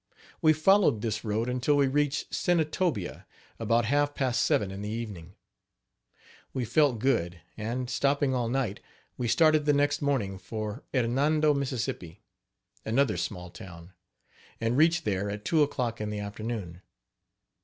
We 0.41 0.51
followed 0.53 1.03
this 1.03 1.23
road 1.23 1.47
until 1.47 1.75
we 1.77 1.85
reached 1.87 2.33
Senatobia, 2.33 3.27
about 3.59 3.85
half 3.85 4.15
past 4.15 4.41
seven 4.43 4.71
in 4.71 4.81
the 4.81 4.89
evening. 4.89 5.35
We 6.55 6.65
felt 6.65 6.97
good, 6.97 7.39
and, 7.55 7.87
stopping 7.87 8.33
all 8.33 8.49
night, 8.49 8.79
we 9.15 9.27
started 9.27 9.65
the 9.65 9.73
next 9.73 10.01
morning 10.01 10.39
for 10.39 10.83
Hernando, 10.91 11.53
Miss., 11.53 11.87
another 12.83 13.15
small 13.15 13.51
town, 13.51 13.93
and 14.59 14.75
reached 14.75 15.05
there 15.05 15.29
at 15.29 15.45
two 15.45 15.61
o'clock 15.61 16.01
in 16.01 16.09
the 16.09 16.19
afternoon. 16.19 16.81